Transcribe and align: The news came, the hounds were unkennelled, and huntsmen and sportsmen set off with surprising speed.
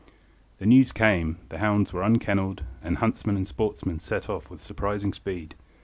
The 0.57 0.65
news 0.65 0.91
came, 0.91 1.37
the 1.49 1.59
hounds 1.59 1.93
were 1.93 2.01
unkennelled, 2.01 2.63
and 2.81 2.97
huntsmen 2.97 3.37
and 3.37 3.47
sportsmen 3.47 3.99
set 3.99 4.31
off 4.31 4.49
with 4.49 4.59
surprising 4.59 5.13
speed. 5.13 5.53